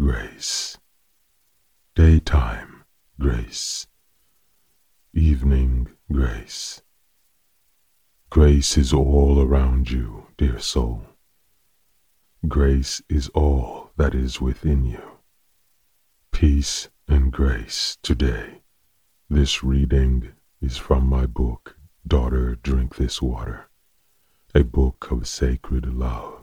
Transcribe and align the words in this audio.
grace. 0.00 0.78
Daytime 1.94 2.84
grace. 3.20 3.86
Evening 5.12 5.88
grace. 6.10 6.80
Grace 8.30 8.78
is 8.78 8.94
all 8.94 9.42
around 9.42 9.90
you, 9.90 10.28
dear 10.38 10.58
soul. 10.58 11.02
Grace 12.48 13.02
is 13.10 13.28
all 13.34 13.90
that 13.98 14.14
is 14.14 14.40
within 14.40 14.86
you. 14.86 15.02
Peace 16.32 16.88
and 17.06 17.30
grace 17.30 17.98
today. 18.02 18.62
This 19.28 19.62
reading 19.62 20.32
is 20.62 20.78
from 20.78 21.06
my 21.10 21.26
book, 21.26 21.76
Daughter, 22.06 22.56
Drink 22.62 22.96
This 22.96 23.20
Water, 23.20 23.68
a 24.54 24.64
book 24.64 25.08
of 25.10 25.28
sacred 25.28 25.92
love. 25.92 26.39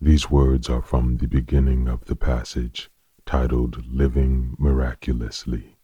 These 0.00 0.30
words 0.30 0.68
are 0.68 0.82
from 0.82 1.16
the 1.16 1.26
beginning 1.26 1.88
of 1.88 2.04
the 2.04 2.16
passage 2.16 2.90
titled 3.24 3.86
Living 3.86 4.54
Miraculously. 4.58 5.78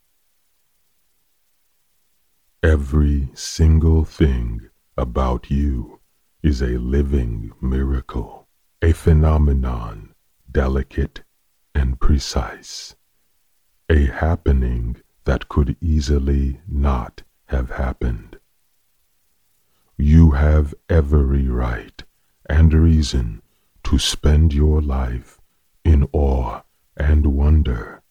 Every 2.63 3.31
single 3.35 4.05
thing 4.05 4.69
about 4.99 5.51
you 5.51 6.01
is 6.43 6.61
a 6.61 6.79
living 6.79 7.53
miracle, 7.61 8.49
a 8.83 8.93
phenomenon 8.93 10.15
delicate 10.51 11.23
and 11.75 11.99
precise, 11.99 12.95
a 13.89 14.05
happening 14.07 14.97
that 15.25 15.49
could 15.49 15.77
easily 15.81 16.61
not 16.69 17.23
have 17.47 17.71
happened. 17.71 18.39
You 19.97 20.33
have 20.33 20.75
every 20.89 21.49
right 21.49 22.05
and 22.49 22.75
reason 22.75 23.42
to 23.85 23.99
spend 23.99 24.53
your 24.53 24.81
life 24.81 25.41
in 25.85 26.09
awe 26.13 26.63
and 26.97 27.27
wonder. 27.27 28.03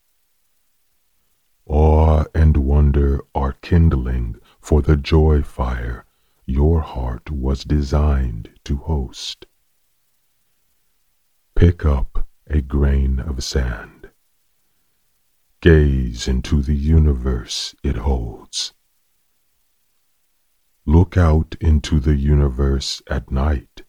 Awe 1.66 2.26
and 2.36 2.58
wonder 2.58 3.22
are 3.34 3.54
kindling 3.62 4.36
for 4.60 4.82
the 4.82 4.98
joy 4.98 5.42
fire 5.42 6.06
your 6.46 6.82
heart 6.82 7.32
was 7.32 7.64
designed 7.64 8.50
to 8.66 8.76
host. 8.78 9.46
Pick 11.56 11.86
up 11.86 12.28
a 12.48 12.62
grain 12.62 13.20
of 13.20 13.44
sand. 13.44 14.10
Gaze 15.62 16.28
into 16.28 16.62
the 16.62 16.76
universe 16.76 17.76
it 17.84 17.96
holds. 17.96 18.74
Look 20.86 21.16
out 21.16 21.56
into 21.62 22.00
the 22.00 22.16
universe 22.16 23.02
at 23.08 23.32
night 23.32 23.84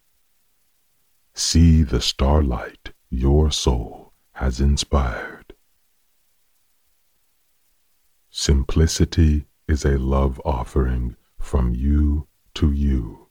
See 1.35 1.81
the 1.81 1.99
starlight 1.99 2.93
your 3.09 3.49
soul 3.49 4.13
has 4.33 4.61
inspired. 4.61 5.55
Simplicity 8.29 9.47
is 9.67 9.83
a 9.83 9.97
love 9.97 10.39
offering 10.45 11.15
from 11.39 11.73
you 11.73 12.27
to 12.53 12.71
you, 12.71 13.29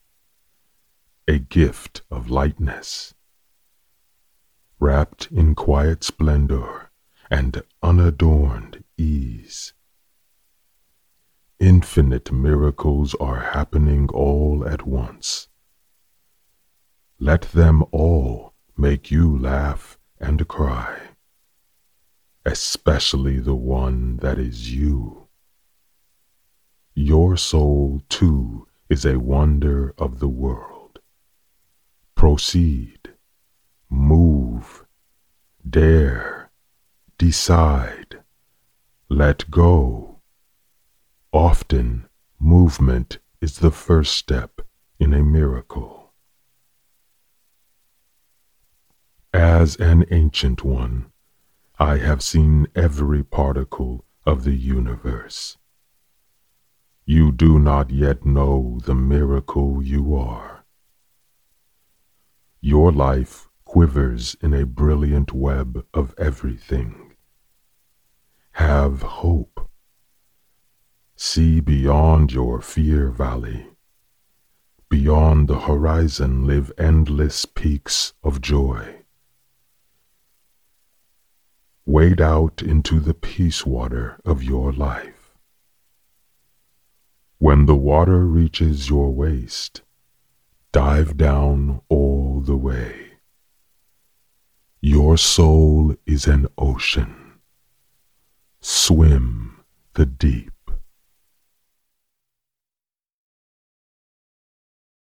a 1.28 1.38
gift 1.38 2.02
of 2.10 2.28
lightness. 2.28 3.14
Wrapped 4.80 5.28
in 5.30 5.54
quiet 5.54 6.02
splendor 6.02 6.90
and 7.30 7.62
unadorned 7.84 8.82
ease. 8.98 9.74
Infinite 11.60 12.32
miracles 12.32 13.14
are 13.20 13.52
happening 13.52 14.08
all 14.08 14.66
at 14.66 14.84
once 14.84 15.46
let 17.22 17.42
them 17.52 17.84
all 17.92 18.52
make 18.76 19.08
you 19.08 19.38
laugh 19.38 19.96
and 20.18 20.48
cry, 20.48 20.98
especially 22.44 23.38
the 23.38 23.54
one 23.54 24.16
that 24.16 24.40
is 24.40 24.74
you. 24.74 25.28
Your 26.96 27.36
soul, 27.36 28.02
too, 28.08 28.66
is 28.90 29.04
a 29.04 29.20
wonder 29.20 29.94
of 29.96 30.18
the 30.18 30.26
world. 30.26 30.98
Proceed, 32.16 33.14
move, 33.88 34.84
dare, 35.68 36.50
decide, 37.18 38.18
let 39.08 39.48
go. 39.48 40.18
Often, 41.32 42.08
movement 42.40 43.18
is 43.40 43.60
the 43.60 43.70
first 43.70 44.16
step 44.16 44.60
in 44.98 45.14
a 45.14 45.22
miracle. 45.22 46.01
As 49.42 49.74
an 49.74 50.04
ancient 50.12 50.62
one, 50.62 51.10
I 51.76 51.96
have 51.96 52.22
seen 52.22 52.68
every 52.76 53.24
particle 53.24 54.04
of 54.24 54.44
the 54.44 54.54
universe. 54.54 55.58
You 57.04 57.32
do 57.32 57.58
not 57.58 57.90
yet 57.90 58.24
know 58.24 58.78
the 58.84 58.94
miracle 58.94 59.82
you 59.82 60.14
are. 60.14 60.64
Your 62.60 62.92
life 62.92 63.48
quivers 63.64 64.36
in 64.40 64.54
a 64.54 64.64
brilliant 64.64 65.32
web 65.32 65.84
of 65.92 66.14
everything. 66.16 67.16
Have 68.52 69.02
hope. 69.02 69.68
See 71.16 71.58
beyond 71.58 72.30
your 72.30 72.60
fear 72.60 73.10
valley. 73.10 73.66
Beyond 74.88 75.48
the 75.48 75.62
horizon 75.62 76.46
live 76.46 76.70
endless 76.78 77.44
peaks 77.44 78.12
of 78.22 78.40
joy. 78.40 79.01
Wade 81.92 82.22
out 82.22 82.62
into 82.62 83.00
the 83.00 83.12
peace 83.12 83.66
water 83.66 84.18
of 84.24 84.42
your 84.42 84.72
life. 84.72 85.36
When 87.36 87.66
the 87.66 87.74
water 87.76 88.24
reaches 88.24 88.88
your 88.88 89.10
waist, 89.10 89.82
dive 90.72 91.18
down 91.18 91.82
all 91.90 92.40
the 92.40 92.56
way. 92.56 93.18
Your 94.80 95.18
soul 95.18 95.94
is 96.06 96.26
an 96.26 96.46
ocean. 96.56 97.14
Swim 98.62 99.62
the 99.92 100.06
deep. 100.06 100.51